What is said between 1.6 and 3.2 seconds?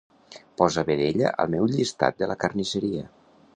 llistat de la carnisseria.